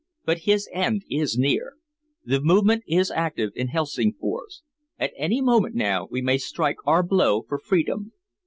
[0.25, 1.73] "But his end is near.
[2.25, 4.63] The Movement is active in Helsingfors.
[4.97, 8.11] At any moment now we may strike our blow for freedom."